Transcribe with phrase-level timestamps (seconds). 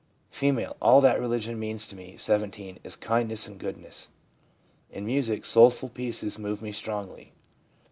[0.31, 0.67] F.
[0.73, 4.09] * All that religion means to me (17) is kindness and goodness.
[4.89, 7.33] In music, soulful pieces move me strongly.